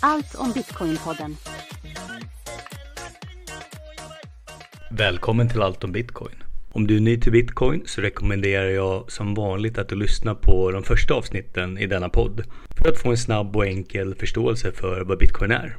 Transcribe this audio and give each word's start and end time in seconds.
Allt 0.00 0.34
om 0.34 0.52
Bitcoin-podden. 0.52 1.36
Välkommen 4.90 5.48
till 5.48 5.62
Allt 5.62 5.84
om 5.84 5.92
Bitcoin. 5.92 6.34
Om 6.72 6.86
du 6.86 6.96
är 6.96 7.00
ny 7.00 7.20
till 7.20 7.32
Bitcoin 7.32 7.82
så 7.86 8.00
rekommenderar 8.00 8.68
jag 8.68 9.12
som 9.12 9.34
vanligt 9.34 9.78
att 9.78 9.88
du 9.88 9.96
lyssnar 9.96 10.34
på 10.34 10.70
de 10.70 10.82
första 10.82 11.14
avsnitten 11.14 11.78
i 11.78 11.86
denna 11.86 12.08
podd 12.08 12.42
för 12.76 12.88
att 12.88 12.98
få 12.98 13.10
en 13.10 13.16
snabb 13.16 13.56
och 13.56 13.66
enkel 13.66 14.14
förståelse 14.14 14.72
för 14.72 15.00
vad 15.00 15.18
Bitcoin 15.18 15.50
är. 15.50 15.76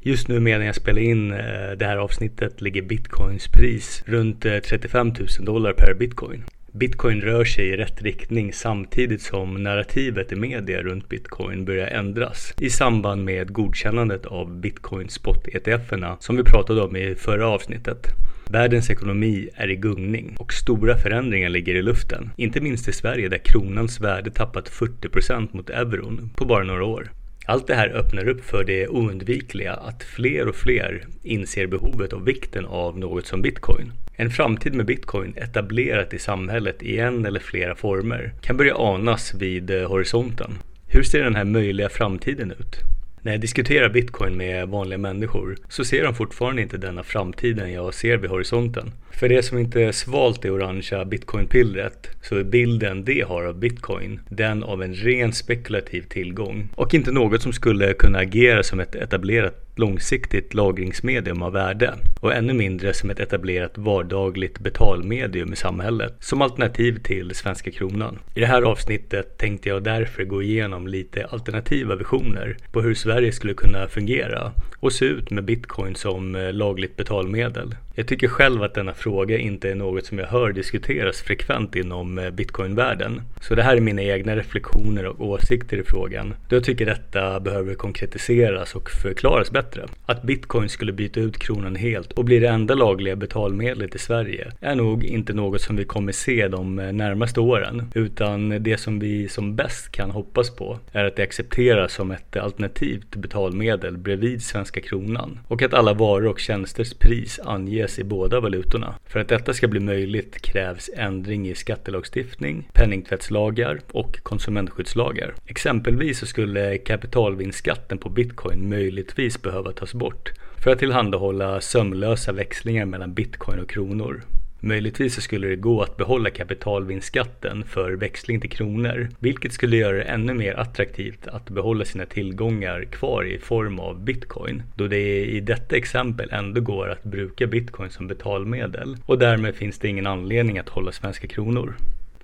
Just 0.00 0.28
nu 0.28 0.40
medan 0.40 0.66
jag 0.66 0.74
spelar 0.74 1.00
in 1.00 1.32
eh, 1.32 1.70
det 1.78 1.86
här 1.86 1.96
avsnittet 1.96 2.60
ligger 2.60 2.82
Bitcoins 2.82 3.48
pris 3.48 4.02
runt 4.06 4.44
eh, 4.44 4.58
35 4.58 5.08
000 5.08 5.16
dollar 5.40 5.72
per 5.72 5.94
Bitcoin. 5.94 6.44
Bitcoin 6.72 7.20
rör 7.20 7.44
sig 7.44 7.68
i 7.68 7.76
rätt 7.76 8.02
riktning 8.02 8.52
samtidigt 8.52 9.22
som 9.22 9.62
narrativet 9.62 10.32
i 10.32 10.36
media 10.36 10.82
runt 10.82 11.08
Bitcoin 11.08 11.64
börjar 11.64 11.86
ändras 11.86 12.54
i 12.58 12.70
samband 12.70 13.24
med 13.24 13.52
godkännandet 13.52 14.26
av 14.26 14.60
Bitcoin 14.60 15.08
spot 15.08 15.48
ETFerna 15.48 16.16
som 16.20 16.36
vi 16.36 16.44
pratade 16.44 16.82
om 16.82 16.96
i 16.96 17.14
förra 17.14 17.48
avsnittet. 17.48 18.06
Världens 18.50 18.90
ekonomi 18.90 19.48
är 19.54 19.70
i 19.70 19.76
gungning 19.76 20.36
och 20.38 20.52
stora 20.52 20.96
förändringar 20.96 21.48
ligger 21.48 21.74
i 21.74 21.82
luften. 21.82 22.30
Inte 22.36 22.60
minst 22.60 22.88
i 22.88 22.92
Sverige 22.92 23.28
där 23.28 23.38
kronans 23.38 24.00
värde 24.00 24.30
tappat 24.30 24.70
40% 24.70 25.48
mot 25.52 25.70
euron 25.70 26.30
på 26.36 26.44
bara 26.44 26.64
några 26.64 26.84
år. 26.84 27.10
Allt 27.46 27.66
det 27.66 27.74
här 27.74 27.88
öppnar 27.88 28.28
upp 28.28 28.44
för 28.44 28.64
det 28.64 28.88
oundvikliga 28.88 29.72
att 29.72 30.02
fler 30.02 30.48
och 30.48 30.56
fler 30.56 31.06
inser 31.22 31.66
behovet 31.66 32.12
och 32.12 32.28
vikten 32.28 32.66
av 32.66 32.98
något 32.98 33.26
som 33.26 33.42
bitcoin. 33.42 33.92
En 34.20 34.30
framtid 34.30 34.74
med 34.74 34.86
bitcoin 34.86 35.34
etablerat 35.36 36.14
i 36.14 36.18
samhället 36.18 36.82
i 36.82 36.98
en 36.98 37.26
eller 37.26 37.40
flera 37.40 37.74
former 37.74 38.32
kan 38.40 38.56
börja 38.56 38.76
anas 38.76 39.34
vid 39.34 39.70
eh, 39.70 39.88
horisonten. 39.88 40.58
Hur 40.88 41.02
ser 41.02 41.24
den 41.24 41.34
här 41.34 41.44
möjliga 41.44 41.88
framtiden 41.88 42.50
ut? 42.50 42.76
När 43.22 43.32
jag 43.32 43.40
diskuterar 43.40 43.88
bitcoin 43.88 44.36
med 44.36 44.68
vanliga 44.68 44.98
människor 44.98 45.56
så 45.68 45.84
ser 45.84 46.04
de 46.04 46.14
fortfarande 46.14 46.62
inte 46.62 46.76
denna 46.78 47.02
framtiden 47.02 47.72
jag 47.72 47.94
ser 47.94 48.16
vid 48.16 48.30
horisonten. 48.30 48.92
För 49.10 49.28
det 49.28 49.42
som 49.42 49.58
inte 49.58 49.92
svalt 49.92 50.42
det 50.42 50.50
orangea 50.50 51.04
bitcoinpillret 51.04 52.10
så 52.22 52.36
är 52.36 52.44
bilden 52.44 53.04
de 53.04 53.20
har 53.20 53.44
av 53.44 53.58
bitcoin 53.58 54.20
den 54.28 54.62
av 54.62 54.82
en 54.82 54.94
ren 54.94 55.32
spekulativ 55.32 56.02
tillgång 56.02 56.68
och 56.74 56.94
inte 56.94 57.12
något 57.12 57.42
som 57.42 57.52
skulle 57.52 57.92
kunna 57.92 58.18
agera 58.18 58.62
som 58.62 58.80
ett 58.80 58.94
etablerat 58.94 59.69
långsiktigt 59.80 60.54
lagringsmedium 60.54 61.42
av 61.42 61.52
värde 61.52 61.94
och 62.20 62.34
ännu 62.34 62.52
mindre 62.52 62.94
som 62.94 63.10
ett 63.10 63.20
etablerat 63.20 63.78
vardagligt 63.78 64.58
betalmedium 64.58 65.52
i 65.52 65.56
samhället 65.56 66.16
som 66.20 66.42
alternativ 66.42 67.02
till 67.02 67.34
svenska 67.34 67.70
kronan. 67.70 68.18
I 68.34 68.40
det 68.40 68.46
här 68.46 68.62
avsnittet 68.62 69.38
tänkte 69.38 69.68
jag 69.68 69.82
därför 69.82 70.24
gå 70.24 70.42
igenom 70.42 70.88
lite 70.88 71.24
alternativa 71.24 71.96
visioner 71.96 72.56
på 72.72 72.80
hur 72.82 72.94
Sverige 72.94 73.32
skulle 73.32 73.54
kunna 73.54 73.88
fungera 73.88 74.52
och 74.80 74.92
se 74.92 75.04
ut 75.04 75.30
med 75.30 75.44
bitcoin 75.44 75.94
som 75.94 76.34
eh, 76.34 76.52
lagligt 76.52 76.96
betalmedel. 76.96 77.74
Jag 77.94 78.06
tycker 78.06 78.28
själv 78.28 78.62
att 78.62 78.74
denna 78.74 78.94
fråga 78.94 79.38
inte 79.38 79.70
är 79.70 79.74
något 79.74 80.06
som 80.06 80.18
jag 80.18 80.26
hör 80.26 80.52
diskuteras 80.52 81.22
frekvent 81.22 81.76
inom 81.76 82.18
eh, 82.18 82.30
bitcoinvärlden. 82.30 83.22
Så 83.40 83.54
det 83.54 83.62
här 83.62 83.76
är 83.76 83.80
mina 83.80 84.02
egna 84.02 84.36
reflektioner 84.36 85.06
och 85.06 85.20
åsikter 85.20 85.76
i 85.76 85.82
frågan. 85.82 86.34
Då 86.48 86.56
jag 86.56 86.64
tycker 86.64 86.86
detta 86.86 87.40
behöver 87.40 87.74
konkretiseras 87.74 88.74
och 88.74 88.90
förklaras 88.90 89.50
bättre. 89.50 89.69
Att 90.06 90.22
bitcoin 90.22 90.68
skulle 90.68 90.92
byta 90.92 91.20
ut 91.20 91.38
kronan 91.38 91.76
helt 91.76 92.12
och 92.12 92.24
bli 92.24 92.38
det 92.38 92.48
enda 92.48 92.74
lagliga 92.74 93.16
betalmedlet 93.16 93.94
i 93.94 93.98
Sverige 93.98 94.50
är 94.60 94.74
nog 94.74 95.04
inte 95.04 95.32
något 95.32 95.60
som 95.60 95.76
vi 95.76 95.84
kommer 95.84 96.12
se 96.12 96.48
de 96.48 96.78
eh, 96.78 96.92
närmaste 96.92 97.40
åren. 97.40 97.90
Utan 97.94 98.62
det 98.62 98.76
som 98.76 98.98
vi 98.98 99.28
som 99.28 99.56
bäst 99.56 99.92
kan 99.92 100.10
hoppas 100.10 100.50
på 100.50 100.78
är 100.92 101.04
att 101.04 101.16
det 101.16 101.22
accepteras 101.22 101.92
som 101.92 102.10
ett 102.10 102.36
alternativt 102.36 103.16
betalmedel 103.16 103.98
bredvid 103.98 104.42
svenska 104.42 104.80
kronan. 104.80 105.38
Och 105.48 105.62
att 105.62 105.74
alla 105.74 105.94
varor 105.94 106.26
och 106.26 106.38
tjänsters 106.40 106.94
pris 106.94 107.40
anges 107.44 107.98
i 107.98 108.04
båda 108.04 108.40
valutorna. 108.40 108.94
För 109.06 109.20
att 109.20 109.28
detta 109.28 109.52
ska 109.52 109.68
bli 109.68 109.80
möjligt 109.80 110.42
krävs 110.42 110.90
ändring 110.96 111.48
i 111.48 111.54
skattelagstiftning, 111.54 112.68
penningtvättslagar 112.72 113.80
och 113.92 114.22
konsumentskyddslagar. 114.22 115.34
Exempelvis 115.46 116.18
så 116.18 116.26
skulle 116.26 116.78
kapitalvinstskatten 116.78 117.98
på 117.98 118.08
bitcoin 118.08 118.68
möjligtvis 118.68 119.42
behöva 119.42 119.59
behöva 119.62 119.78
tas 119.78 119.94
bort 119.94 120.32
för 120.58 120.70
att 120.70 120.78
tillhandahålla 120.78 121.60
sömlösa 121.60 122.32
växlingar 122.32 122.84
mellan 122.86 123.14
bitcoin 123.14 123.60
och 123.60 123.70
kronor. 123.70 124.22
Möjligtvis 124.62 125.20
skulle 125.20 125.48
det 125.48 125.56
gå 125.56 125.82
att 125.82 125.96
behålla 125.96 126.30
kapitalvinstskatten 126.30 127.64
för 127.64 127.92
växling 127.92 128.40
till 128.40 128.50
kronor, 128.50 129.08
vilket 129.18 129.52
skulle 129.52 129.76
göra 129.76 129.96
det 129.96 130.02
ännu 130.02 130.34
mer 130.34 130.54
attraktivt 130.54 131.26
att 131.26 131.50
behålla 131.50 131.84
sina 131.84 132.06
tillgångar 132.06 132.84
kvar 132.84 133.24
i 133.24 133.38
form 133.38 133.78
av 133.78 134.04
bitcoin, 134.04 134.62
då 134.74 134.86
det 134.86 135.24
i 135.24 135.40
detta 135.40 135.76
exempel 135.76 136.28
ändå 136.32 136.60
går 136.60 136.88
att 136.88 137.04
bruka 137.04 137.46
bitcoin 137.46 137.90
som 137.90 138.06
betalmedel 138.06 138.96
och 139.06 139.18
därmed 139.18 139.54
finns 139.54 139.78
det 139.78 139.88
ingen 139.88 140.06
anledning 140.06 140.58
att 140.58 140.68
hålla 140.68 140.92
svenska 140.92 141.26
kronor. 141.26 141.74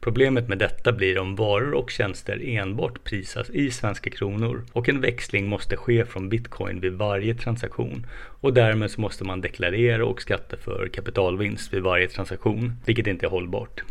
Problemet 0.07 0.49
med 0.49 0.59
detta 0.59 0.93
blir 0.93 1.19
om 1.19 1.37
varor 1.37 1.75
och 1.75 1.91
tjänster 1.91 2.43
enbart 2.49 3.05
prisas 3.05 3.51
i 3.51 3.71
svenska 3.71 4.11
kronor 4.11 4.65
och 4.73 4.89
en 4.89 5.01
växling 5.01 5.49
måste 5.49 5.77
ske 5.77 6.05
från 6.05 6.29
bitcoin 6.29 6.81
vid 6.81 6.93
varje 6.93 7.35
transaktion 7.35 8.07
och 8.41 8.55
därmed 8.55 8.91
så 8.91 9.01
måste 9.01 9.25
man 9.25 9.41
deklarera 9.41 10.07
och 10.07 10.23
skatta 10.23 10.57
för 10.57 10.89
kapitalvinst 10.93 11.75
vid 11.75 11.83
varje 11.83 12.09
transaktion, 12.09 12.73
vilket 12.85 13.07
inte 13.07 13.27
är 13.27 13.31
hållbart. 13.31 13.83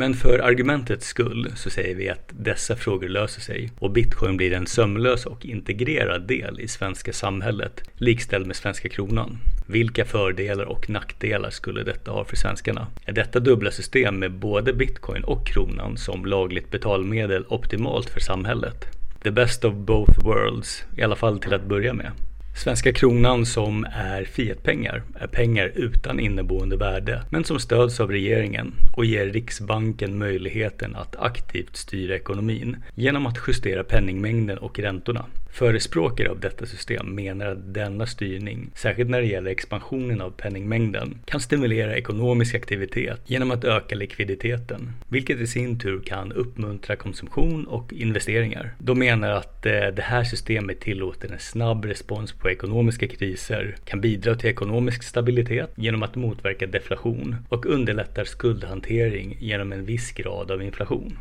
Men 0.00 0.14
för 0.14 0.38
argumentets 0.38 1.06
skull 1.06 1.52
så 1.56 1.70
säger 1.70 1.94
vi 1.94 2.08
att 2.08 2.28
dessa 2.30 2.76
frågor 2.76 3.08
löser 3.08 3.40
sig 3.40 3.70
och 3.78 3.90
bitcoin 3.90 4.36
blir 4.36 4.52
en 4.52 4.66
sömlös 4.66 5.26
och 5.26 5.46
integrerad 5.46 6.26
del 6.26 6.60
i 6.60 6.68
svenska 6.68 7.12
samhället, 7.12 7.82
likställd 7.94 8.46
med 8.46 8.56
svenska 8.56 8.88
kronan. 8.88 9.38
Vilka 9.66 10.04
fördelar 10.04 10.64
och 10.64 10.90
nackdelar 10.90 11.50
skulle 11.50 11.82
detta 11.82 12.10
ha 12.10 12.24
för 12.24 12.36
svenskarna? 12.36 12.86
Är 13.04 13.12
detta 13.12 13.40
dubbla 13.40 13.70
system 13.70 14.18
med 14.18 14.32
både 14.32 14.72
bitcoin 14.72 15.24
och 15.24 15.46
kronan 15.46 15.96
som 15.96 16.26
lagligt 16.26 16.70
betalmedel 16.70 17.44
optimalt 17.48 18.10
för 18.10 18.20
samhället? 18.20 18.84
The 19.22 19.30
best 19.30 19.64
of 19.64 19.74
both 19.74 20.24
worlds, 20.24 20.84
i 20.96 21.02
alla 21.02 21.16
fall 21.16 21.38
till 21.38 21.54
att 21.54 21.64
börja 21.64 21.92
med. 21.92 22.12
Svenska 22.54 22.92
kronan 22.92 23.46
som 23.46 23.86
är 23.92 24.24
fiatpengar 24.24 25.02
är 25.14 25.26
pengar 25.26 25.72
utan 25.74 26.20
inneboende 26.20 26.76
värde 26.76 27.22
men 27.30 27.44
som 27.44 27.58
stöds 27.58 28.00
av 28.00 28.10
regeringen 28.10 28.72
och 28.92 29.04
ger 29.04 29.26
Riksbanken 29.26 30.18
möjligheten 30.18 30.96
att 30.96 31.16
aktivt 31.16 31.76
styra 31.76 32.14
ekonomin 32.14 32.76
genom 32.94 33.26
att 33.26 33.38
justera 33.46 33.84
penningmängden 33.84 34.58
och 34.58 34.78
räntorna. 34.78 35.26
Förespråkare 35.52 36.30
av 36.30 36.40
detta 36.40 36.66
system 36.66 37.14
menar 37.14 37.46
att 37.46 37.74
denna 37.74 38.06
styrning, 38.06 38.70
särskilt 38.74 39.10
när 39.10 39.20
det 39.20 39.26
gäller 39.26 39.50
expansionen 39.50 40.20
av 40.20 40.30
penningmängden, 40.30 41.18
kan 41.24 41.40
stimulera 41.40 41.96
ekonomisk 41.96 42.54
aktivitet 42.54 43.20
genom 43.26 43.50
att 43.50 43.64
öka 43.64 43.96
likviditeten, 43.96 44.92
vilket 45.08 45.40
i 45.40 45.46
sin 45.46 45.78
tur 45.78 46.00
kan 46.00 46.32
uppmuntra 46.32 46.96
konsumtion 46.96 47.66
och 47.66 47.92
investeringar. 47.92 48.74
De 48.78 48.98
menar 48.98 49.30
att 49.30 49.66
eh, 49.66 49.72
det 49.72 50.02
här 50.02 50.24
systemet 50.24 50.80
tillåter 50.80 51.32
en 51.32 51.38
snabb 51.38 51.84
respons 51.84 52.32
på 52.32 52.50
ekonomiska 52.50 53.08
kriser, 53.08 53.76
kan 53.84 54.00
bidra 54.00 54.34
till 54.34 54.50
ekonomisk 54.50 55.02
stabilitet 55.02 55.70
genom 55.76 56.02
att 56.02 56.16
motverka 56.16 56.66
deflation 56.66 57.36
och 57.48 57.66
underlättar 57.66 58.24
skuldhantering 58.24 59.36
genom 59.40 59.72
en 59.72 59.84
viss 59.84 60.12
grad 60.12 60.50
av 60.50 60.62
inflation. 60.62 61.18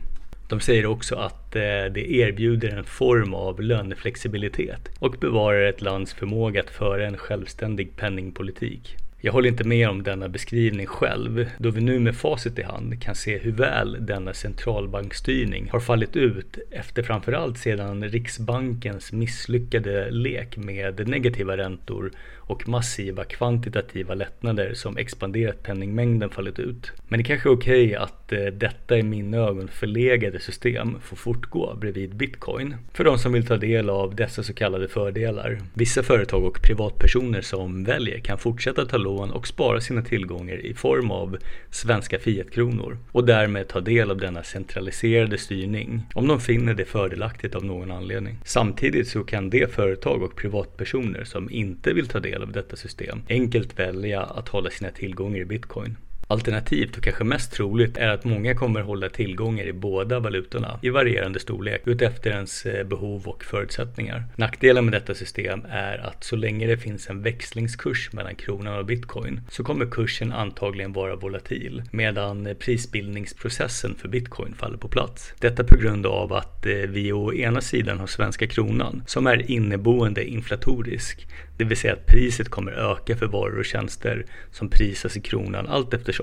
De 0.50 0.60
säger 0.60 0.86
också 0.86 1.16
att 1.16 1.56
eh, 1.56 1.62
det 1.92 2.12
erbjuder 2.12 2.70
en 2.70 2.84
form 2.84 3.34
av 3.34 3.62
löneflexibilitet 3.62 4.90
och 5.00 5.12
bevarar 5.12 5.62
ett 5.62 5.82
lands 5.82 6.14
förmåga 6.14 6.62
att 6.62 6.70
föra 6.70 7.08
en 7.08 7.18
självständig 7.18 7.96
penningpolitik. 7.96 8.96
Jag 9.22 9.34
håller 9.34 9.50
inte 9.50 9.64
med 9.64 9.90
om 9.90 10.04
denna 10.04 10.30
beskrivning 10.30 10.88
själv, 10.88 11.50
då 11.58 11.70
vi 11.70 11.82
nu 11.82 12.00
med 12.00 12.16
facit 12.16 12.60
i 12.60 12.64
hand 12.64 13.02
kan 13.02 13.16
se 13.16 13.38
hur 13.38 13.52
väl 13.52 14.06
denna 14.06 14.34
centralbankstyrning 14.34 15.70
har 15.72 15.80
fallit 15.80 16.16
ut 16.16 16.58
efter 16.72 17.04
framförallt 17.04 17.58
sedan 17.58 18.04
Riksbankens 18.04 19.12
misslyckade 19.12 20.12
lek 20.12 20.58
med 20.58 21.08
negativa 21.08 21.58
räntor 21.58 22.12
och 22.50 22.68
massiva 22.68 23.24
kvantitativa 23.24 24.14
lättnader 24.14 24.74
som 24.74 24.98
expanderat 24.98 25.64
penningmängden 25.64 26.30
fallit 26.30 26.60
ut. 26.60 26.92
Men 27.08 27.20
det 27.20 27.24
kanske 27.24 27.50
är 27.50 27.54
okej 27.54 27.86
okay 27.86 27.96
att 27.96 28.32
eh, 28.32 28.46
detta 28.46 28.98
i 28.98 29.04
mina 29.04 29.38
ögon 29.38 29.68
förlegade 29.68 30.40
system 30.40 30.98
får 31.02 31.16
fortgå 31.16 31.76
bredvid 31.82 32.16
bitcoin. 32.16 32.76
För 32.94 33.04
de 33.04 33.18
som 33.18 33.34
vill 33.34 33.46
ta 33.46 33.58
del 33.58 33.90
av 33.90 34.16
dessa 34.16 34.44
så 34.44 34.54
kallade 34.54 34.88
fördelar. 34.88 35.60
Vissa 35.74 36.04
företag 36.04 36.44
och 36.44 36.62
privatpersoner 36.62 37.42
som 37.42 37.84
väljer 37.84 38.20
kan 38.20 38.38
fortsätta 38.38 38.86
ta 38.86 38.98
lån 38.98 39.09
och 39.10 39.48
spara 39.48 39.82
sina 39.82 40.02
tillgångar 40.02 40.66
i 40.66 40.74
form 40.74 41.12
av 41.12 41.38
svenska 41.70 42.20
fiatkronor 42.20 42.98
och 43.12 43.26
därmed 43.26 43.68
ta 43.68 43.80
del 43.80 44.12
av 44.12 44.18
denna 44.18 44.44
centraliserade 44.44 45.38
styrning 45.38 46.02
om 46.14 46.28
de 46.28 46.40
finner 46.40 46.74
det 46.74 46.86
fördelaktigt 46.86 47.56
av 47.56 47.66
någon 47.66 47.92
anledning. 47.92 48.38
Samtidigt 48.46 49.08
så 49.08 49.24
kan 49.24 49.50
de 49.50 49.68
företag 49.68 50.24
och 50.24 50.36
privatpersoner 50.36 51.24
som 51.24 51.50
inte 51.52 51.94
vill 51.94 52.08
ta 52.08 52.20
del 52.20 52.42
av 52.42 52.52
detta 52.52 52.76
system 52.76 53.22
enkelt 53.30 53.80
välja 53.80 54.22
att 54.22 54.50
hålla 54.50 54.70
sina 54.70 54.92
tillgångar 54.92 55.40
i 55.40 55.46
bitcoin. 55.46 55.98
Alternativt 56.32 56.98
och 56.98 57.04
kanske 57.04 57.24
mest 57.24 57.52
troligt 57.52 57.98
är 57.98 58.08
att 58.08 58.26
många 58.26 58.56
kommer 58.56 58.82
hålla 58.82 59.10
tillgångar 59.10 59.64
i 59.64 59.74
båda 59.74 60.20
valutorna 60.20 60.80
i 60.82 60.90
varierande 60.90 61.40
storlek 61.40 61.82
utefter 61.88 62.32
ens 62.32 62.66
eh, 62.66 62.88
behov 62.88 63.28
och 63.28 63.44
förutsättningar. 63.44 64.24
Nackdelen 64.36 64.86
med 64.86 64.94
detta 64.94 65.16
system 65.16 65.66
är 65.70 65.98
att 65.98 66.24
så 66.24 66.36
länge 66.36 66.68
det 66.68 66.78
finns 66.78 67.10
en 67.10 67.22
växlingskurs 67.22 68.14
mellan 68.14 68.36
kronan 68.36 68.78
och 68.78 68.86
bitcoin 68.86 69.42
så 69.50 69.64
kommer 69.64 69.86
kursen 69.86 70.32
antagligen 70.32 70.94
vara 70.94 71.16
volatil 71.16 71.84
medan 71.92 72.48
eh, 72.48 72.54
prisbildningsprocessen 72.54 73.96
för 73.96 74.08
bitcoin 74.08 74.54
faller 74.54 74.78
på 74.78 74.88
plats. 74.88 75.34
Detta 75.40 75.64
på 75.64 75.78
grund 75.78 76.06
av 76.06 76.34
att 76.34 76.66
eh, 76.66 76.74
vi 76.74 77.14
å 77.14 77.34
ena 77.34 77.62
sidan 77.62 78.00
har 78.00 78.08
svenska 78.08 78.48
kronan 78.48 79.04
som 79.08 79.28
är 79.28 79.52
inneboende 79.52 80.26
inflatorisk 80.26 81.28
det 81.60 81.66
vill 81.66 81.78
säga 81.78 81.94
att 81.94 82.06
priset 82.06 82.50
kommer 82.50 82.72
öka 82.72 83.16
för 83.16 83.28
varor 83.28 83.60
och 83.60 83.66
tjänster 83.66 84.26
som 84.52 84.70
prisas 84.70 85.18
i 85.18 85.22
kronan 85.22 85.68
allt 85.68 85.94
eftersom. 85.94 86.19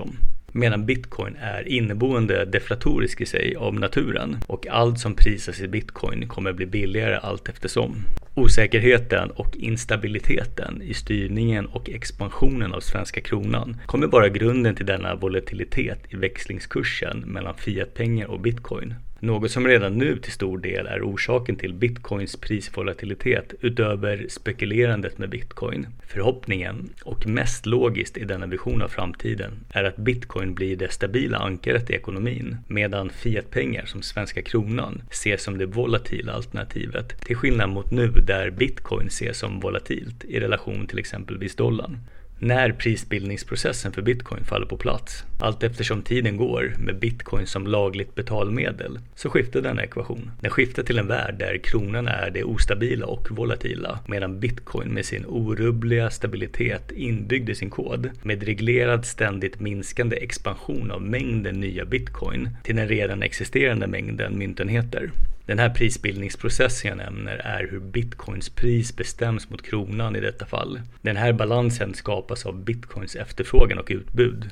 Medan 0.51 0.85
bitcoin 0.85 1.35
är 1.39 1.67
inneboende 1.67 2.45
deflatorisk 2.45 3.21
i 3.21 3.25
sig 3.25 3.55
av 3.55 3.73
naturen 3.73 4.37
och 4.47 4.67
allt 4.67 4.99
som 4.99 5.15
prisas 5.15 5.61
i 5.61 5.67
bitcoin 5.67 6.27
kommer 6.27 6.53
bli 6.53 6.65
billigare 6.65 7.15
allt 7.15 7.49
eftersom. 7.49 7.95
Osäkerheten 8.35 9.31
och 9.31 9.55
instabiliteten 9.55 10.81
i 10.81 10.93
styrningen 10.93 11.65
och 11.65 11.89
expansionen 11.89 12.73
av 12.73 12.79
svenska 12.79 13.21
kronan 13.21 13.77
kommer 13.85 14.07
vara 14.07 14.29
grunden 14.29 14.75
till 14.75 14.85
denna 14.85 15.15
volatilitet 15.15 15.99
i 16.09 16.15
växlingskursen 16.15 17.19
mellan 17.19 17.55
fiatpengar 17.55 18.27
och 18.27 18.39
bitcoin. 18.39 18.93
Något 19.19 19.51
som 19.51 19.67
redan 19.67 19.97
nu 19.97 20.17
till 20.17 20.31
stor 20.31 20.57
del 20.57 20.87
är 20.87 21.01
orsaken 21.01 21.55
till 21.55 21.73
bitcoins 21.73 22.35
prisvolatilitet 22.35 23.53
utöver 23.61 24.25
spekulerandet 24.29 25.17
med 25.17 25.29
bitcoin. 25.29 25.87
Förhoppningen, 26.07 26.89
och 27.03 27.27
mest 27.27 27.65
logiskt 27.65 28.17
i 28.17 28.23
denna 28.23 28.45
vision 28.45 28.81
av 28.81 28.87
framtiden, 28.87 29.51
är 29.69 29.83
att 29.83 29.97
bitcoin 29.97 30.55
blir 30.55 30.75
det 30.75 30.91
stabila 30.91 31.37
ankaret 31.37 31.89
i 31.89 31.93
ekonomin 31.93 32.57
medan 32.67 33.09
fiatpengar 33.09 33.85
som 33.85 34.01
svenska 34.01 34.41
kronan 34.41 35.01
ses 35.11 35.43
som 35.43 35.57
det 35.57 35.65
volatila 35.65 36.33
alternativet 36.33 37.21
till 37.21 37.35
skillnad 37.35 37.69
mot 37.69 37.91
nu 37.91 38.07
där 38.07 38.49
bitcoin 38.49 39.07
ses 39.07 39.37
som 39.37 39.59
volatilt 39.59 40.25
i 40.25 40.39
relation 40.39 40.87
till 40.87 40.99
exempelvis 40.99 41.55
dollarn 41.55 41.97
när 42.39 42.71
prisbildningsprocessen 42.71 43.91
för 43.91 44.01
bitcoin 44.01 44.43
faller 44.45 44.65
på 44.65 44.77
plats. 44.77 45.23
Allt 45.39 45.63
eftersom 45.63 46.01
tiden 46.01 46.37
går 46.37 46.73
med 46.77 46.99
bitcoin 46.99 47.47
som 47.47 47.67
lagligt 47.67 48.15
betalmedel 48.15 48.99
så 49.15 49.29
skiftar 49.29 49.61
denna 49.61 49.83
ekvation. 49.83 50.31
Den 50.41 50.51
skiftar 50.51 50.83
till 50.83 50.97
en 50.97 51.07
värld 51.07 51.35
där 51.39 51.57
kronan 51.57 52.07
är 52.07 52.31
det 52.31 52.43
ostabila 52.43 53.05
och 53.05 53.31
volatila 53.31 53.99
medan 54.07 54.39
bitcoin 54.39 54.89
med 54.89 55.05
sin 55.05 55.25
orubbliga 55.25 56.09
stabilitet 56.09 56.91
inbyggd 56.91 57.49
i 57.49 57.55
sin 57.55 57.69
kod 57.69 58.09
med 58.23 58.43
reglerad 58.43 59.05
ständigt 59.05 59.59
minskande 59.59 60.17
expansion 60.17 60.91
av 60.91 61.01
mängden 61.01 61.59
nya 61.59 61.85
bitcoin 61.85 62.49
till 62.63 62.75
den 62.75 62.87
redan 62.87 63.23
existerande 63.23 63.87
mängden 63.87 64.37
myntenheter 64.37 65.11
den 65.47 65.59
här 65.59 65.69
prisbildningsprocessen 65.69 66.89
jag 66.89 66.97
nämner 66.97 67.35
är 67.35 67.67
hur 67.71 67.79
bitcoins 67.79 68.49
pris 68.49 68.95
bestäms 68.95 69.49
mot 69.49 69.61
kronan 69.61 70.15
i 70.15 70.19
detta 70.19 70.45
fall. 70.45 70.81
Den 71.01 71.17
här 71.17 71.33
balansen 71.33 71.93
skapas 71.93 72.45
av 72.45 72.63
bitcoins 72.63 73.15
efterfrågan 73.15 73.79
och 73.79 73.87
utbud. 73.89 74.49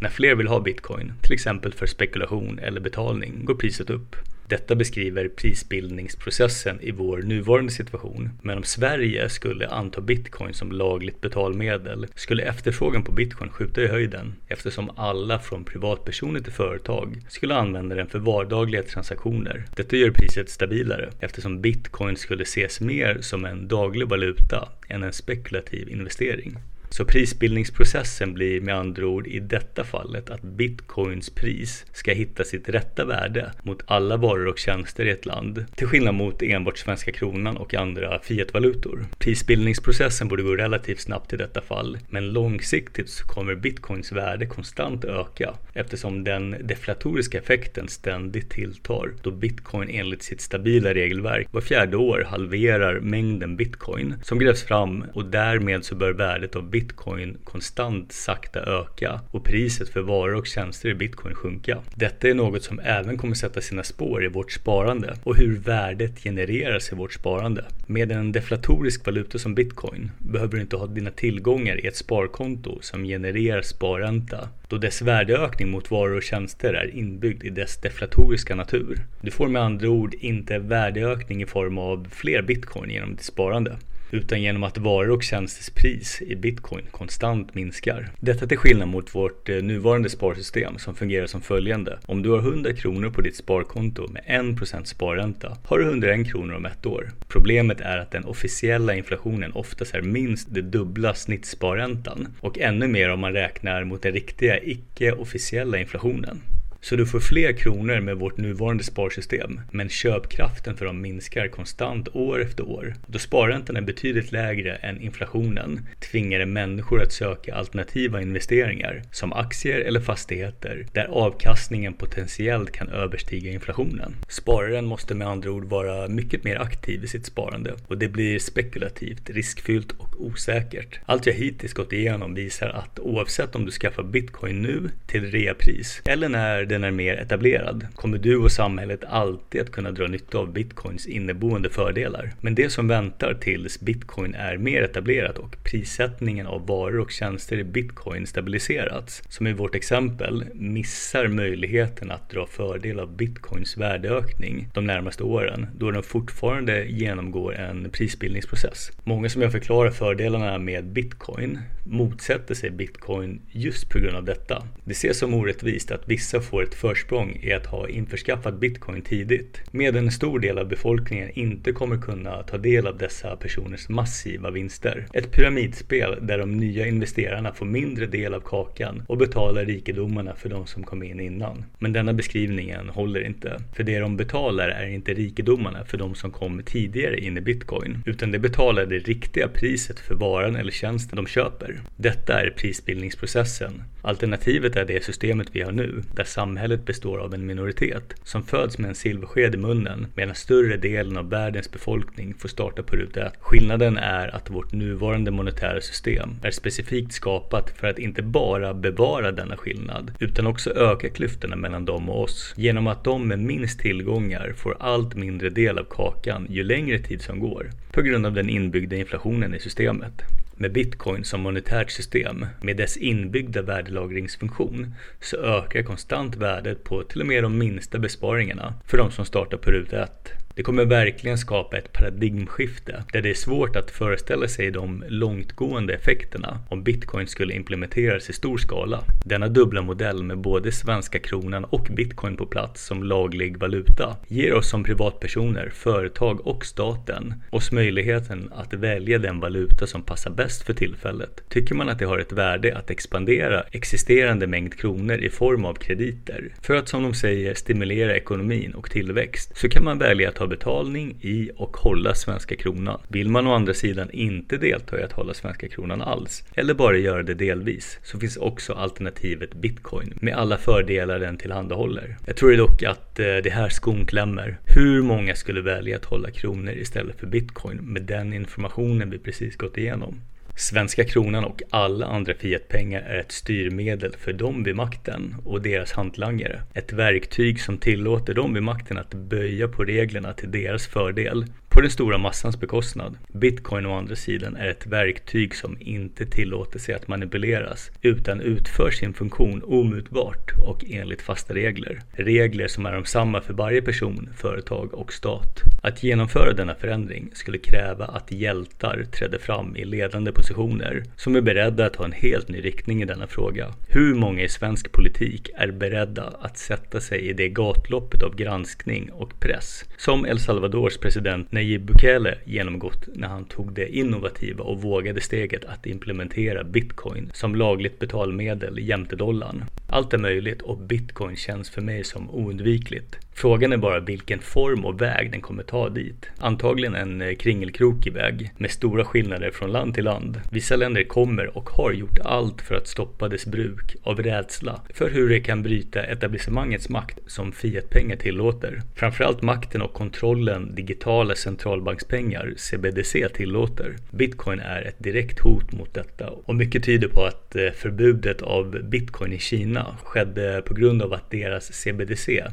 När 0.00 0.08
fler 0.08 0.34
vill 0.34 0.48
ha 0.48 0.60
bitcoin, 0.60 1.12
till 1.22 1.32
exempel 1.32 1.72
för 1.72 1.86
spekulation 1.86 2.58
eller 2.58 2.80
betalning, 2.80 3.44
går 3.44 3.54
priset 3.54 3.90
upp. 3.90 4.16
Detta 4.48 4.74
beskriver 4.74 5.28
prisbildningsprocessen 5.28 6.80
i 6.80 6.90
vår 6.90 7.18
nuvarande 7.18 7.72
situation. 7.72 8.30
Men 8.42 8.56
om 8.56 8.64
Sverige 8.64 9.28
skulle 9.28 9.68
anta 9.68 10.00
bitcoin 10.00 10.54
som 10.54 10.72
lagligt 10.72 11.20
betalmedel 11.20 12.06
skulle 12.14 12.42
efterfrågan 12.42 13.02
på 13.04 13.12
bitcoin 13.12 13.50
skjuta 13.50 13.82
i 13.82 13.86
höjden 13.86 14.34
eftersom 14.48 14.90
alla 14.96 15.38
från 15.38 15.64
privatpersoner 15.64 16.40
till 16.40 16.52
företag 16.52 17.22
skulle 17.28 17.54
använda 17.54 17.94
den 17.94 18.06
för 18.06 18.18
vardagliga 18.18 18.82
transaktioner. 18.82 19.64
Detta 19.76 19.96
gör 19.96 20.10
priset 20.10 20.50
stabilare 20.50 21.10
eftersom 21.20 21.60
bitcoin 21.60 22.16
skulle 22.16 22.42
ses 22.42 22.80
mer 22.80 23.18
som 23.20 23.44
en 23.44 23.68
daglig 23.68 24.08
valuta 24.08 24.68
än 24.88 25.02
en 25.02 25.12
spekulativ 25.12 25.88
investering. 25.88 26.56
Så 26.88 27.04
prisbildningsprocessen 27.04 28.34
blir 28.34 28.60
med 28.60 28.76
andra 28.76 29.06
ord 29.06 29.26
i 29.26 29.40
detta 29.40 29.84
fallet 29.84 30.30
att 30.30 30.42
bitcoins 30.42 31.30
pris 31.30 31.86
ska 31.92 32.12
hitta 32.12 32.44
sitt 32.44 32.68
rätta 32.68 33.04
värde 33.04 33.52
mot 33.62 33.82
alla 33.86 34.16
varor 34.16 34.46
och 34.46 34.58
tjänster 34.58 35.04
i 35.06 35.10
ett 35.10 35.26
land, 35.26 35.64
till 35.74 35.86
skillnad 35.86 36.14
mot 36.14 36.42
enbart 36.42 36.78
svenska 36.78 37.12
kronan 37.12 37.56
och 37.56 37.74
andra 37.74 38.18
fiatvalutor. 38.18 39.06
Prisbildningsprocessen 39.18 40.28
borde 40.28 40.42
gå 40.42 40.56
relativt 40.56 41.00
snabbt 41.00 41.32
i 41.32 41.36
detta 41.36 41.60
fall, 41.60 41.98
men 42.10 42.32
långsiktigt 42.32 43.10
så 43.10 43.26
kommer 43.26 43.54
bitcoins 43.54 44.12
värde 44.12 44.46
konstant 44.46 45.04
öka 45.04 45.54
eftersom 45.74 46.24
den 46.24 46.56
deflatoriska 46.60 47.38
effekten 47.38 47.88
ständigt 47.88 48.50
tilltar 48.50 49.10
då 49.22 49.30
bitcoin 49.30 49.88
enligt 49.90 50.22
sitt 50.22 50.40
stabila 50.40 50.94
regelverk 50.94 51.48
var 51.50 51.60
fjärde 51.60 51.96
år 51.96 52.26
halverar 52.26 53.00
mängden 53.00 53.56
bitcoin 53.56 54.14
som 54.22 54.38
grävs 54.38 54.62
fram 54.62 55.04
och 55.14 55.24
därmed 55.24 55.84
så 55.84 55.94
bör 55.94 56.12
värdet 56.12 56.56
av 56.56 56.70
bitcoin 56.76 57.36
konstant 57.44 58.12
sakta 58.12 58.60
öka 58.60 59.20
och 59.30 59.44
priset 59.44 59.88
för 59.88 60.00
varor 60.00 60.34
och 60.34 60.46
tjänster 60.46 60.88
i 60.88 60.94
bitcoin 60.94 61.34
sjunka. 61.34 61.82
Detta 61.94 62.28
är 62.28 62.34
något 62.34 62.62
som 62.62 62.80
även 62.80 63.16
kommer 63.18 63.34
sätta 63.34 63.60
sina 63.60 63.82
spår 63.82 64.24
i 64.24 64.28
vårt 64.28 64.52
sparande 64.52 65.14
och 65.24 65.36
hur 65.36 65.58
värdet 65.58 66.22
genereras 66.22 66.92
i 66.92 66.94
vårt 66.94 67.12
sparande. 67.12 67.64
Med 67.86 68.12
en 68.12 68.32
deflatorisk 68.32 69.06
valuta 69.06 69.38
som 69.38 69.54
bitcoin 69.54 70.10
behöver 70.18 70.56
du 70.56 70.60
inte 70.60 70.76
ha 70.76 70.86
dina 70.86 71.10
tillgångar 71.10 71.84
i 71.84 71.86
ett 71.86 71.96
sparkonto 71.96 72.78
som 72.80 73.04
genererar 73.04 73.62
sparränta 73.62 74.48
då 74.68 74.78
dess 74.78 75.02
värdeökning 75.02 75.70
mot 75.70 75.90
varor 75.90 76.16
och 76.16 76.22
tjänster 76.22 76.74
är 76.74 76.96
inbyggd 76.96 77.44
i 77.44 77.50
dess 77.50 77.76
deflatoriska 77.80 78.54
natur. 78.54 78.98
Du 79.20 79.30
får 79.30 79.48
med 79.48 79.62
andra 79.62 79.88
ord 79.88 80.14
inte 80.14 80.58
värdeökning 80.58 81.42
i 81.42 81.46
form 81.46 81.78
av 81.78 82.08
fler 82.10 82.42
bitcoin 82.42 82.90
genom 82.90 83.10
ditt 83.10 83.24
sparande 83.24 83.76
utan 84.10 84.42
genom 84.42 84.62
att 84.62 84.78
varor 84.78 85.10
och 85.10 85.22
tjänsters 85.22 85.70
pris 85.70 86.22
i 86.22 86.36
bitcoin 86.36 86.84
konstant 86.90 87.54
minskar. 87.54 88.08
Detta 88.20 88.46
till 88.46 88.58
skillnad 88.58 88.88
mot 88.88 89.14
vårt 89.14 89.48
eh, 89.48 89.56
nuvarande 89.56 90.10
sparsystem 90.10 90.78
som 90.78 90.94
fungerar 90.94 91.26
som 91.26 91.40
följande. 91.40 91.98
Om 92.06 92.22
du 92.22 92.30
har 92.30 92.38
100 92.38 92.72
kronor 92.72 93.10
på 93.10 93.20
ditt 93.20 93.36
sparkonto 93.36 94.08
med 94.08 94.22
1% 94.26 94.84
sparränta 94.84 95.56
har 95.64 95.78
du 95.78 95.84
101 95.84 96.30
kronor 96.30 96.54
om 96.54 96.66
ett 96.66 96.86
år. 96.86 97.10
Problemet 97.28 97.80
är 97.80 97.98
att 97.98 98.10
den 98.10 98.24
officiella 98.24 98.94
inflationen 98.94 99.52
oftast 99.52 99.94
är 99.94 100.02
minst 100.02 100.48
det 100.54 100.62
dubbla 100.62 101.14
snittsparräntan 101.14 102.28
och 102.40 102.58
ännu 102.58 102.88
mer 102.88 103.10
om 103.10 103.20
man 103.20 103.32
räknar 103.32 103.84
mot 103.84 104.02
den 104.02 104.12
riktiga 104.12 104.58
icke-officiella 104.62 105.78
inflationen. 105.78 106.40
Så 106.88 106.96
du 106.96 107.06
får 107.06 107.20
fler 107.20 107.52
kronor 107.52 108.00
med 108.00 108.16
vårt 108.16 108.36
nuvarande 108.36 108.84
sparsystem, 108.84 109.60
men 109.70 109.88
köpkraften 109.88 110.76
för 110.76 110.84
dem 110.84 111.00
minskar 111.00 111.48
konstant 111.48 112.08
år 112.08 112.42
efter 112.42 112.68
år. 112.68 112.94
Då 113.06 113.18
sparräntan 113.18 113.76
är 113.76 113.80
betydligt 113.80 114.32
lägre 114.32 114.74
än 114.74 115.00
inflationen 115.00 115.86
tvingar 116.10 116.38
det 116.38 116.46
människor 116.46 117.02
att 117.02 117.12
söka 117.12 117.54
alternativa 117.54 118.22
investeringar, 118.22 119.02
som 119.12 119.32
aktier 119.32 119.80
eller 119.80 120.00
fastigheter, 120.00 120.86
där 120.92 121.04
avkastningen 121.04 121.94
potentiellt 121.94 122.72
kan 122.72 122.88
överstiga 122.88 123.50
inflationen. 123.50 124.14
Spararen 124.28 124.86
måste 124.86 125.14
med 125.14 125.28
andra 125.28 125.50
ord 125.50 125.64
vara 125.64 126.08
mycket 126.08 126.44
mer 126.44 126.56
aktiv 126.56 127.04
i 127.04 127.06
sitt 127.06 127.26
sparande 127.26 127.74
och 127.86 127.98
det 127.98 128.08
blir 128.08 128.38
spekulativt, 128.38 129.30
riskfyllt 129.30 129.92
och 129.92 130.26
osäkert. 130.26 131.00
Allt 131.06 131.26
jag 131.26 131.34
hittills 131.34 131.72
gått 131.72 131.92
igenom 131.92 132.34
visar 132.34 132.68
att 132.68 132.98
oavsett 132.98 133.54
om 133.54 133.64
du 133.64 133.70
skaffar 133.70 134.02
bitcoin 134.02 134.62
nu 134.62 134.90
till 135.06 135.30
reapris 135.30 136.02
eller 136.04 136.28
när 136.28 136.75
den 136.76 136.84
är 136.84 136.90
mer 136.90 137.14
etablerad 137.14 137.86
kommer 137.94 138.18
du 138.18 138.36
och 138.36 138.52
samhället 138.52 139.04
alltid 139.08 139.60
att 139.60 139.70
kunna 139.70 139.90
dra 139.90 140.06
nytta 140.06 140.38
av 140.38 140.52
bitcoins 140.52 141.06
inneboende 141.06 141.70
fördelar. 141.70 142.32
Men 142.40 142.54
det 142.54 142.70
som 142.70 142.88
väntar 142.88 143.34
tills 143.34 143.80
bitcoin 143.80 144.34
är 144.34 144.56
mer 144.56 144.82
etablerat 144.82 145.38
och 145.38 145.56
prissättningen 145.64 146.46
av 146.46 146.66
varor 146.66 147.00
och 147.00 147.10
tjänster 147.10 147.58
i 147.58 147.64
bitcoin 147.64 148.26
stabiliserats, 148.26 149.22
som 149.28 149.46
i 149.46 149.52
vårt 149.52 149.74
exempel, 149.74 150.44
missar 150.54 151.28
möjligheten 151.28 152.10
att 152.10 152.30
dra 152.30 152.46
fördel 152.46 153.00
av 153.00 153.16
bitcoins 153.16 153.76
värdeökning 153.76 154.68
de 154.74 154.86
närmaste 154.86 155.22
åren 155.22 155.66
då 155.78 155.90
den 155.90 156.02
fortfarande 156.02 156.84
genomgår 156.84 157.54
en 157.54 157.90
prisbildningsprocess. 157.90 158.90
Många 159.04 159.28
som 159.28 159.42
jag 159.42 159.52
förklarar 159.52 159.90
fördelarna 159.90 160.58
med 160.58 160.84
bitcoin 160.84 161.58
motsätter 161.86 162.54
sig 162.54 162.70
bitcoin 162.70 163.40
just 163.50 163.88
på 163.88 163.98
grund 163.98 164.16
av 164.16 164.24
detta. 164.24 164.62
Det 164.84 164.92
ses 164.92 165.18
som 165.18 165.34
orättvist 165.34 165.90
att 165.90 166.08
vissa 166.08 166.40
får 166.40 166.62
ett 166.66 166.74
försprång 166.74 167.38
i 167.42 167.52
att 167.52 167.66
ha 167.66 167.88
införskaffat 167.88 168.60
bitcoin 168.60 169.02
tidigt, 169.02 169.60
medan 169.70 170.04
en 170.04 170.12
stor 170.12 170.40
del 170.40 170.58
av 170.58 170.68
befolkningen 170.68 171.30
inte 171.34 171.72
kommer 171.72 171.96
kunna 171.96 172.42
ta 172.42 172.58
del 172.58 172.86
av 172.86 172.98
dessa 172.98 173.36
personers 173.36 173.88
massiva 173.88 174.50
vinster. 174.50 175.06
Ett 175.12 175.30
pyramidspel 175.32 176.18
där 176.26 176.38
de 176.38 176.56
nya 176.56 176.86
investerarna 176.86 177.52
får 177.52 177.66
mindre 177.66 178.06
del 178.06 178.34
av 178.34 178.40
kakan 178.40 179.02
och 179.08 179.16
betalar 179.16 179.64
rikedomarna 179.64 180.34
för 180.34 180.48
de 180.48 180.66
som 180.66 180.82
kom 180.82 181.02
in 181.02 181.20
innan. 181.20 181.64
Men 181.78 181.92
denna 181.92 182.12
beskrivningen 182.12 182.88
håller 182.88 183.26
inte, 183.26 183.60
för 183.76 183.82
det 183.82 183.98
de 183.98 184.16
betalar 184.16 184.68
är 184.68 184.88
inte 184.88 185.14
rikedomarna 185.14 185.84
för 185.84 185.98
de 185.98 186.14
som 186.14 186.30
kom 186.30 186.62
tidigare 186.64 187.20
in 187.20 187.38
i 187.38 187.40
bitcoin, 187.40 188.02
utan 188.06 188.32
de 188.32 188.38
betalar 188.38 188.86
det 188.86 188.98
riktiga 188.98 189.48
priset 189.48 190.00
för 190.00 190.14
varan 190.14 190.56
eller 190.56 190.72
tjänsten 190.72 191.16
de 191.16 191.26
köper. 191.26 191.80
Detta 191.96 192.40
är 192.40 192.50
prisbildningsprocessen. 192.50 193.82
Alternativet 194.02 194.76
är 194.76 194.84
det 194.84 195.04
systemet 195.04 195.48
vi 195.52 195.62
har 195.62 195.72
nu, 195.72 196.02
där 196.14 196.24
samhället 196.46 196.84
består 196.84 197.18
av 197.18 197.34
en 197.34 197.46
minoritet 197.46 198.14
som 198.24 198.42
föds 198.42 198.78
med 198.78 198.88
en 198.88 198.94
silversked 198.94 199.54
i 199.54 199.58
munnen 199.58 200.06
medan 200.14 200.34
större 200.34 200.76
delen 200.76 201.16
av 201.16 201.30
världens 201.30 201.72
befolkning 201.72 202.34
får 202.34 202.48
starta 202.48 202.82
på 202.82 202.96
ruta 202.96 203.26
ett. 203.26 203.32
Skillnaden 203.40 203.98
är 203.98 204.34
att 204.34 204.50
vårt 204.50 204.72
nuvarande 204.72 205.30
monetära 205.30 205.80
system 205.80 206.30
är 206.42 206.50
specifikt 206.50 207.12
skapat 207.12 207.70
för 207.70 207.86
att 207.86 207.98
inte 207.98 208.22
bara 208.22 208.74
bevara 208.74 209.32
denna 209.32 209.56
skillnad 209.56 210.12
utan 210.20 210.46
också 210.46 210.70
öka 210.70 211.08
klyftorna 211.08 211.56
mellan 211.56 211.84
dem 211.84 212.08
och 212.08 212.22
oss 212.22 212.54
genom 212.56 212.86
att 212.86 213.04
de 213.04 213.28
med 213.28 213.38
minst 213.38 213.80
tillgångar 213.80 214.52
får 214.56 214.76
allt 214.80 215.14
mindre 215.14 215.50
del 215.50 215.78
av 215.78 215.84
kakan 215.84 216.46
ju 216.50 216.64
längre 216.64 216.98
tid 216.98 217.22
som 217.22 217.40
går 217.40 217.70
på 217.92 218.02
grund 218.02 218.26
av 218.26 218.32
den 218.32 218.48
inbyggda 218.48 218.96
inflationen 218.96 219.54
i 219.54 219.60
systemet. 219.60 220.22
Med 220.58 220.72
bitcoin 220.72 221.24
som 221.24 221.40
monetärt 221.40 221.90
system 221.90 222.46
med 222.60 222.76
dess 222.76 222.96
inbyggda 222.96 223.62
värdelagringsfunktion 223.62 224.94
så 225.20 225.36
ökar 225.36 225.82
konstant 225.82 226.36
värdet 226.36 226.84
på 226.84 227.02
till 227.02 227.20
och 227.20 227.26
med 227.26 227.42
de 227.42 227.58
minsta 227.58 227.98
besparingarna 227.98 228.74
för 228.84 228.98
de 228.98 229.10
som 229.10 229.24
startar 229.24 229.56
på 229.56 229.70
ruta 229.70 230.02
1. 230.02 230.45
Det 230.56 230.62
kommer 230.62 230.84
verkligen 230.84 231.38
skapa 231.38 231.76
ett 231.76 231.92
paradigmskifte 231.92 233.04
där 233.12 233.22
det 233.22 233.30
är 233.30 233.34
svårt 233.34 233.76
att 233.76 233.90
föreställa 233.90 234.48
sig 234.48 234.70
de 234.70 235.04
långtgående 235.08 235.94
effekterna 235.94 236.58
om 236.68 236.82
bitcoin 236.82 237.26
skulle 237.26 237.54
implementeras 237.54 238.30
i 238.30 238.32
stor 238.32 238.58
skala. 238.58 239.04
Denna 239.24 239.48
dubbla 239.48 239.82
modell 239.82 240.22
med 240.22 240.38
både 240.38 240.72
svenska 240.72 241.18
kronan 241.18 241.64
och 241.64 241.88
bitcoin 241.96 242.36
på 242.36 242.46
plats 242.46 242.86
som 242.86 243.02
laglig 243.02 243.56
valuta 243.56 244.16
ger 244.28 244.54
oss 244.54 244.68
som 244.70 244.84
privatpersoner, 244.84 245.70
företag 245.74 246.46
och 246.46 246.66
staten 246.66 247.34
oss 247.50 247.72
möjligheten 247.72 248.52
att 248.54 248.74
välja 248.74 249.18
den 249.18 249.40
valuta 249.40 249.86
som 249.86 250.02
passar 250.02 250.30
bäst 250.30 250.62
för 250.62 250.74
tillfället. 250.74 251.42
Tycker 251.48 251.74
man 251.74 251.88
att 251.88 251.98
det 251.98 252.04
har 252.04 252.18
ett 252.18 252.32
värde 252.32 252.76
att 252.76 252.90
expandera 252.90 253.62
existerande 253.72 254.46
mängd 254.46 254.74
kronor 254.74 255.16
i 255.16 255.30
form 255.30 255.64
av 255.64 255.74
krediter 255.74 256.54
för 256.62 256.74
att 256.74 256.88
som 256.88 257.02
de 257.02 257.14
säger 257.14 257.54
stimulera 257.54 258.16
ekonomin 258.16 258.74
och 258.74 258.90
tillväxt 258.90 259.56
så 259.56 259.68
kan 259.68 259.84
man 259.84 259.98
välja 259.98 260.28
att 260.28 260.45
ta 260.46 260.50
betalning 260.66 261.16
i 261.20 261.50
och 261.56 261.76
hålla 261.76 262.14
svenska 262.14 262.56
kronan. 262.56 263.00
Vill 263.08 263.28
man 263.28 263.46
å 263.46 263.54
andra 263.54 263.74
sidan 263.74 264.10
inte 264.10 264.56
delta 264.56 265.00
i 265.00 265.02
att 265.02 265.12
hålla 265.12 265.34
svenska 265.34 265.68
kronan 265.68 266.02
alls, 266.02 266.44
eller 266.54 266.74
bara 266.74 266.96
göra 266.96 267.22
det 267.22 267.34
delvis, 267.34 267.98
så 268.02 268.18
finns 268.18 268.36
också 268.36 268.72
alternativet 268.72 269.54
bitcoin 269.54 270.18
med 270.20 270.34
alla 270.34 270.58
fördelar 270.58 271.18
den 271.18 271.36
tillhandahåller. 271.36 272.16
Jag 272.26 272.36
tror 272.36 272.56
dock 272.56 272.82
att 272.82 273.18
eh, 273.18 273.36
det 273.42 273.52
här 273.52 273.68
skon 273.68 274.06
klämmer. 274.06 274.58
Hur 274.64 275.02
många 275.02 275.34
skulle 275.34 275.60
välja 275.60 275.96
att 275.96 276.04
hålla 276.04 276.30
kronor 276.30 276.72
istället 276.72 277.20
för 277.20 277.26
bitcoin 277.26 277.76
med 277.76 278.02
den 278.02 278.32
informationen 278.32 279.10
vi 279.10 279.18
precis 279.18 279.56
gått 279.56 279.78
igenom? 279.78 280.20
Svenska 280.58 281.04
kronan 281.04 281.44
och 281.44 281.62
alla 281.70 282.06
andra 282.06 282.34
fiatpengar 282.34 283.00
är 283.00 283.20
ett 283.20 283.32
styrmedel 283.32 284.12
för 284.18 284.32
dem 284.32 284.62
vid 284.64 284.76
makten 284.76 285.36
och 285.44 285.62
deras 285.62 285.92
hantlangare. 285.92 286.62
Ett 286.74 286.92
verktyg 286.92 287.60
som 287.60 287.78
tillåter 287.78 288.34
dem 288.34 288.54
vid 288.54 288.62
makten 288.62 288.98
att 288.98 289.14
böja 289.14 289.68
på 289.68 289.84
reglerna 289.84 290.32
till 290.32 290.50
deras 290.50 290.86
fördel 290.86 291.44
på 291.76 291.82
den 291.82 291.90
stora 291.90 292.18
massans 292.18 292.60
bekostnad. 292.60 293.18
Bitcoin 293.28 293.86
å 293.86 293.96
andra 293.98 294.16
sidan 294.16 294.56
är 294.56 294.68
ett 294.68 294.86
verktyg 294.86 295.54
som 295.54 295.76
inte 295.80 296.26
tillåter 296.26 296.78
sig 296.78 296.94
att 296.94 297.08
manipuleras 297.08 297.90
utan 298.02 298.40
utför 298.40 298.90
sin 298.90 299.14
funktion 299.14 299.62
omutbart 299.64 300.52
och 300.68 300.84
enligt 300.90 301.22
fasta 301.22 301.54
regler. 301.54 302.00
Regler 302.12 302.68
som 302.68 302.86
är 302.86 302.92
de 302.92 303.04
samma 303.04 303.40
för 303.40 303.54
varje 303.54 303.82
person, 303.82 304.28
företag 304.36 304.94
och 304.94 305.12
stat. 305.12 305.62
Att 305.82 306.02
genomföra 306.02 306.52
denna 306.52 306.74
förändring 306.74 307.30
skulle 307.32 307.58
kräva 307.58 308.04
att 308.04 308.32
hjältar 308.32 309.04
trädde 309.04 309.38
fram 309.38 309.76
i 309.76 309.84
ledande 309.84 310.32
positioner 310.32 311.02
som 311.16 311.36
är 311.36 311.40
beredda 311.40 311.86
att 311.86 311.92
ta 311.92 312.04
en 312.04 312.12
helt 312.12 312.48
ny 312.48 312.60
riktning 312.60 313.02
i 313.02 313.04
denna 313.04 313.26
fråga. 313.26 313.74
Hur 313.88 314.14
många 314.14 314.42
i 314.42 314.48
svensk 314.48 314.92
politik 314.92 315.50
är 315.54 315.70
beredda 315.70 316.32
att 316.40 316.58
sätta 316.58 317.00
sig 317.00 317.20
i 317.20 317.32
det 317.32 317.48
gatloppet 317.48 318.22
av 318.22 318.36
granskning 318.36 319.10
och 319.12 319.40
press 319.40 319.84
som 319.96 320.26
El 320.26 320.38
Salvadors 320.38 320.98
president 320.98 321.52
Nayib 321.66 321.84
Bukele 321.84 322.38
genomgått 322.44 323.08
när 323.14 323.28
han 323.28 323.44
tog 323.44 323.72
det 323.72 323.96
innovativa 323.96 324.64
och 324.64 324.82
vågade 324.82 325.20
steget 325.20 325.64
att 325.64 325.86
implementera 325.86 326.64
bitcoin 326.64 327.30
som 327.34 327.54
lagligt 327.54 327.98
betalmedel 327.98 328.78
jämte 328.78 329.16
dollarn. 329.16 329.64
Allt 329.88 330.14
är 330.14 330.18
möjligt 330.18 330.62
och 330.62 330.78
bitcoin 330.78 331.36
känns 331.36 331.70
för 331.70 331.82
mig 331.82 332.04
som 332.04 332.30
oundvikligt. 332.30 333.25
Frågan 333.38 333.72
är 333.72 333.76
bara 333.76 334.00
vilken 334.00 334.38
form 334.38 334.84
och 334.84 335.02
väg 335.02 335.32
den 335.32 335.40
kommer 335.40 335.62
ta 335.62 335.88
dit. 335.88 336.26
Antagligen 336.38 336.94
en 336.94 337.22
eh, 337.22 337.34
kringelkrokig 337.34 338.12
väg 338.12 338.50
med 338.58 338.70
stora 338.70 339.04
skillnader 339.04 339.50
från 339.50 339.72
land 339.72 339.94
till 339.94 340.04
land. 340.04 340.40
Vissa 340.50 340.76
länder 340.76 341.04
kommer 341.04 341.56
och 341.56 341.70
har 341.70 341.92
gjort 341.92 342.18
allt 342.18 342.62
för 342.62 342.74
att 342.74 342.88
stoppa 342.88 343.28
dess 343.28 343.46
bruk 343.46 343.96
av 344.02 344.22
rädsla 344.22 344.80
för 344.94 345.10
hur 345.10 345.28
det 345.28 345.40
kan 345.40 345.62
bryta 345.62 346.02
etablissemangets 346.02 346.88
makt 346.88 347.18
som 347.26 347.52
fiatpengar 347.52 348.16
tillåter. 348.16 348.82
Framförallt 348.94 349.42
makten 349.42 349.82
och 349.82 349.92
kontrollen 349.92 350.74
digitala 350.74 351.34
centralbankspengar, 351.34 352.54
CBDC, 352.56 353.28
tillåter. 353.28 353.96
Bitcoin 354.10 354.60
är 354.60 354.82
ett 354.82 354.98
direkt 354.98 355.40
hot 355.40 355.72
mot 355.72 355.94
detta 355.94 356.30
och 356.30 356.54
mycket 356.54 356.84
tyder 356.84 357.08
på 357.08 357.24
att 357.24 357.56
eh, 357.56 357.70
förbudet 357.70 358.42
av 358.42 358.82
bitcoin 358.82 359.32
i 359.32 359.38
Kina 359.38 359.96
skedde 360.04 360.62
på 360.66 360.74
grund 360.74 361.02
av 361.02 361.12
att 361.12 361.30
deras 361.30 361.72
CBDC 361.72 362.44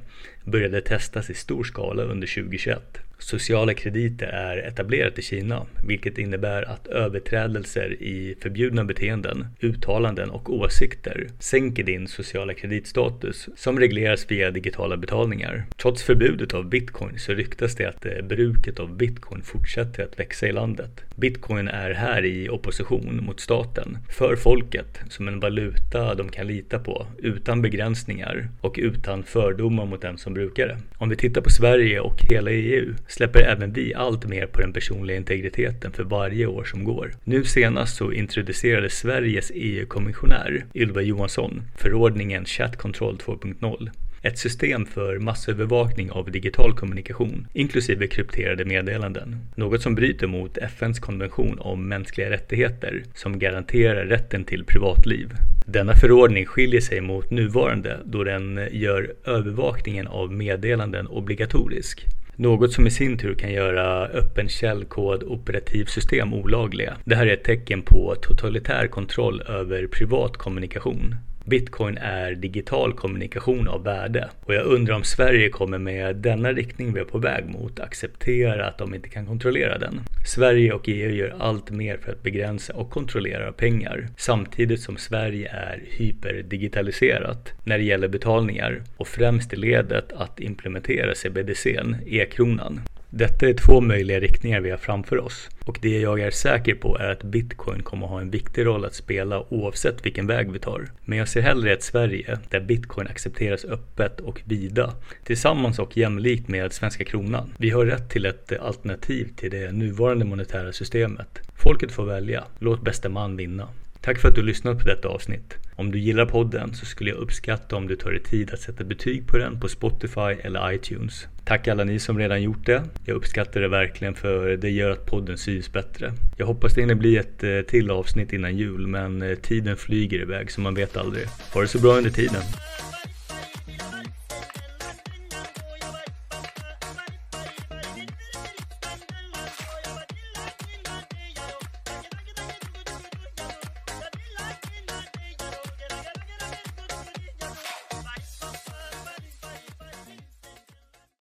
började 0.43 0.81
testas 0.81 1.29
i 1.29 1.33
stor 1.33 1.63
skala 1.63 2.03
under 2.03 2.27
2021. 2.27 2.97
Sociala 3.23 3.73
krediter 3.73 4.27
är 4.27 4.57
etablerat 4.57 5.19
i 5.19 5.21
Kina, 5.21 5.65
vilket 5.83 6.17
innebär 6.17 6.63
att 6.63 6.87
överträdelser 6.87 7.93
i 8.03 8.35
förbjudna 8.41 8.83
beteenden, 8.83 9.47
uttalanden 9.59 10.29
och 10.29 10.53
åsikter 10.53 11.27
sänker 11.39 11.83
din 11.83 12.07
sociala 12.07 12.53
kreditstatus 12.53 13.49
som 13.55 13.79
regleras 13.79 14.31
via 14.31 14.51
digitala 14.51 14.97
betalningar. 14.97 15.65
Trots 15.81 16.03
förbudet 16.03 16.53
av 16.53 16.69
bitcoin 16.69 17.19
så 17.19 17.33
ryktas 17.33 17.75
det 17.75 17.85
att 17.85 18.05
eh, 18.05 18.21
bruket 18.23 18.79
av 18.79 18.97
bitcoin 18.97 19.41
fortsätter 19.41 20.03
att 20.03 20.19
växa 20.19 20.47
i 20.47 20.51
landet. 20.51 21.01
Bitcoin 21.15 21.67
är 21.67 21.91
här 21.91 22.25
i 22.25 22.49
opposition 22.49 23.25
mot 23.25 23.39
staten, 23.39 23.97
för 24.09 24.35
folket, 24.35 25.01
som 25.09 25.27
en 25.27 25.39
valuta 25.39 26.15
de 26.15 26.29
kan 26.29 26.47
lita 26.47 26.79
på, 26.79 27.07
utan 27.17 27.61
begränsningar 27.61 28.47
och 28.61 28.75
utan 28.77 29.23
fördomar 29.23 29.85
mot 29.85 30.01
den 30.01 30.17
som 30.17 30.33
brukar 30.33 30.67
det. 30.67 30.77
Om 30.97 31.09
vi 31.09 31.15
tittar 31.15 31.41
på 31.41 31.49
Sverige 31.49 31.99
och 31.99 32.21
hela 32.29 32.51
EU 32.51 32.93
släpper 33.15 33.39
även 33.39 33.73
vi 33.73 33.93
allt 33.93 34.25
mer 34.25 34.45
på 34.45 34.61
den 34.61 34.73
personliga 34.73 35.17
integriteten 35.17 35.91
för 35.91 36.03
varje 36.03 36.45
år 36.45 36.63
som 36.63 36.83
går. 36.83 37.11
Nu 37.23 37.43
senast 37.43 37.97
så 37.97 38.11
introducerade 38.11 38.89
Sveriges 38.89 39.51
EU-kommissionär 39.55 40.65
Ylva 40.73 41.01
Johansson 41.01 41.61
förordningen 41.77 42.45
Chat 42.45 42.77
Control 42.77 43.17
2.0 43.17 43.89
ett 44.25 44.37
system 44.37 44.85
för 44.85 45.19
massövervakning 45.19 46.11
av 46.11 46.31
digital 46.31 46.73
kommunikation, 46.73 47.47
inklusive 47.53 48.07
krypterade 48.07 48.65
meddelanden. 48.65 49.37
Något 49.55 49.81
som 49.81 49.95
bryter 49.95 50.27
mot 50.27 50.57
FNs 50.57 50.99
konvention 50.99 51.59
om 51.59 51.87
mänskliga 51.87 52.29
rättigheter 52.29 53.03
som 53.13 53.39
garanterar 53.39 54.05
rätten 54.05 54.45
till 54.45 54.65
privatliv. 54.65 55.29
Denna 55.65 55.93
förordning 55.95 56.45
skiljer 56.45 56.81
sig 56.81 57.01
mot 57.01 57.31
nuvarande 57.31 57.99
då 58.05 58.23
den 58.23 58.67
gör 58.71 59.13
övervakningen 59.25 60.07
av 60.07 60.33
meddelanden 60.33 61.07
obligatorisk. 61.07 62.05
Något 62.35 62.73
som 62.73 62.87
i 62.87 62.91
sin 62.91 63.17
tur 63.17 63.35
kan 63.35 63.51
göra 63.51 64.07
öppen 64.07 64.49
källkod 64.49 65.23
operativsystem 65.23 66.33
olagliga. 66.33 66.97
Det 67.05 67.15
här 67.15 67.27
är 67.27 67.33
ett 67.33 67.43
tecken 67.43 67.81
på 67.81 68.15
totalitär 68.21 68.87
kontroll 68.87 69.41
över 69.41 69.87
privat 69.87 70.37
kommunikation. 70.37 71.15
Bitcoin 71.45 71.97
är 71.97 72.35
digital 72.35 72.93
kommunikation 72.93 73.67
av 73.67 73.83
värde 73.83 74.29
och 74.45 74.53
jag 74.53 74.65
undrar 74.65 74.95
om 74.95 75.03
Sverige 75.03 75.49
kommer 75.49 75.77
med 75.77 76.15
denna 76.15 76.51
riktning 76.51 76.93
vi 76.93 76.99
är 76.99 77.05
på 77.05 77.17
väg 77.17 77.45
mot 77.45 77.79
acceptera 77.79 78.67
att 78.67 78.77
de 78.77 78.95
inte 78.95 79.09
kan 79.09 79.25
kontrollera 79.25 79.77
den. 79.77 80.01
Sverige 80.25 80.73
och 80.73 80.83
EU 80.87 81.11
gör 81.11 81.35
allt 81.39 81.71
mer 81.71 81.97
för 81.97 82.11
att 82.11 82.23
begränsa 82.23 82.73
och 82.73 82.89
kontrollera 82.89 83.51
pengar 83.51 84.07
samtidigt 84.17 84.81
som 84.81 84.97
Sverige 84.97 85.49
är 85.49 85.83
hyperdigitaliserat 85.85 87.53
när 87.63 87.77
det 87.77 87.83
gäller 87.83 88.07
betalningar 88.07 88.81
och 88.97 89.07
främst 89.07 89.53
i 89.53 89.55
ledet 89.55 90.11
att 90.13 90.39
implementera 90.39 91.15
CBDCn, 91.15 91.95
e-kronan. 92.05 92.81
Detta 93.15 93.49
är 93.49 93.53
två 93.53 93.81
möjliga 93.81 94.19
riktningar 94.19 94.61
vi 94.61 94.69
har 94.69 94.77
framför 94.77 95.19
oss 95.19 95.49
och 95.65 95.79
det 95.81 95.99
jag 95.99 96.19
är 96.19 96.31
säker 96.31 96.75
på 96.75 96.97
är 96.97 97.09
att 97.09 97.23
bitcoin 97.23 97.83
kommer 97.83 98.07
ha 98.07 98.21
en 98.21 98.29
viktig 98.29 98.65
roll 98.65 98.85
att 98.85 98.95
spela 98.95 99.53
oavsett 99.53 100.05
vilken 100.05 100.27
väg 100.27 100.51
vi 100.51 100.59
tar. 100.59 100.91
Men 101.05 101.17
jag 101.17 101.27
ser 101.27 101.41
hellre 101.41 101.73
ett 101.73 101.83
Sverige 101.83 102.39
där 102.49 102.59
bitcoin 102.59 103.07
accepteras 103.07 103.65
öppet 103.65 104.19
och 104.19 104.41
vida 104.45 104.93
tillsammans 105.23 105.79
och 105.79 105.97
jämlikt 105.97 106.47
med 106.47 106.73
svenska 106.73 107.03
kronan. 107.03 107.53
Vi 107.57 107.69
har 107.69 107.85
rätt 107.85 108.09
till 108.09 108.25
ett 108.25 108.59
alternativ 108.59 109.29
till 109.35 109.51
det 109.51 109.71
nuvarande 109.71 110.25
monetära 110.25 110.71
systemet. 110.71 111.39
Folket 111.55 111.91
får 111.91 112.05
välja. 112.05 112.43
Låt 112.59 112.81
bästa 112.81 113.09
man 113.09 113.37
vinna. 113.37 113.67
Tack 114.05 114.19
för 114.19 114.27
att 114.27 114.35
du 114.35 114.41
har 114.41 114.45
lyssnat 114.45 114.79
på 114.79 114.87
detta 114.87 115.07
avsnitt. 115.07 115.57
Om 115.75 115.91
du 115.91 115.99
gillar 115.99 116.25
podden 116.25 116.73
så 116.73 116.85
skulle 116.85 117.09
jag 117.09 117.19
uppskatta 117.19 117.75
om 117.75 117.87
du 117.87 117.95
tar 117.95 118.11
dig 118.11 118.23
tid 118.23 118.53
att 118.53 118.59
sätta 118.59 118.83
betyg 118.83 119.27
på 119.27 119.37
den 119.37 119.59
på 119.59 119.67
Spotify 119.67 120.35
eller 120.43 120.71
iTunes. 120.71 121.27
Tack 121.45 121.67
alla 121.67 121.83
ni 121.83 121.99
som 121.99 122.17
redan 122.17 122.41
gjort 122.41 122.65
det. 122.65 122.83
Jag 123.05 123.15
uppskattar 123.15 123.61
det 123.61 123.67
verkligen 123.67 124.15
för 124.15 124.57
det 124.57 124.69
gör 124.69 124.89
att 124.89 125.05
podden 125.05 125.37
syns 125.37 125.73
bättre. 125.73 126.13
Jag 126.37 126.45
hoppas 126.45 126.73
det 126.73 126.81
hinner 126.81 126.95
bli 126.95 127.17
ett 127.17 127.43
eh, 127.43 127.61
till 127.61 127.91
avsnitt 127.91 128.33
innan 128.33 128.57
jul 128.57 128.87
men 128.87 129.21
eh, 129.21 129.35
tiden 129.35 129.77
flyger 129.77 130.19
iväg 130.19 130.51
så 130.51 130.61
man 130.61 130.73
vet 130.73 130.97
aldrig. 130.97 131.27
Ha 131.53 131.61
det 131.61 131.67
så 131.67 131.79
bra 131.79 131.97
under 131.97 132.11
tiden. 132.11 132.41